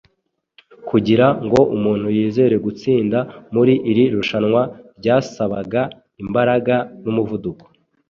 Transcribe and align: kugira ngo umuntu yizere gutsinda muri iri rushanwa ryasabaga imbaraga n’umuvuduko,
kugira 0.89 1.27
ngo 1.45 1.59
umuntu 1.75 2.07
yizere 2.17 2.55
gutsinda 2.65 3.19
muri 3.53 3.73
iri 3.89 4.03
rushanwa 4.15 4.61
ryasabaga 4.99 5.81
imbaraga 6.23 6.75
n’umuvuduko, 7.03 7.65